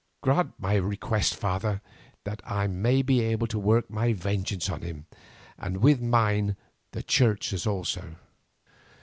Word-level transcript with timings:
Grant 0.21 0.53
my 0.57 0.77
request, 0.77 1.35
father, 1.35 1.79
that 2.23 2.41
I 2.43 2.65
may 2.65 3.03
be 3.03 3.21
able 3.21 3.45
to 3.45 3.59
work 3.59 3.87
my 3.87 4.13
vengeance 4.13 4.67
on 4.67 4.81
him, 4.81 5.05
and 5.59 5.77
with 5.77 6.01
mine 6.01 6.55
the 6.91 7.03
Church's 7.03 7.67
also." 7.67 8.15